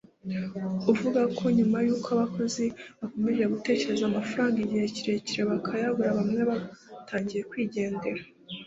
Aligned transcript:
Avuga 0.91 1.21
ko 1.37 1.43
nyuma 1.57 1.77
y’uko 1.85 2.07
abakozi 2.15 2.65
bakomeje 2.99 3.43
gutegereza 3.53 4.03
amafaranga 4.07 4.57
igihe 4.65 4.85
kirekire 4.95 5.43
bakayabura 5.51 6.09
bamwe 6.17 6.41
batangiye 6.49 7.43
kwigendera 7.51 8.21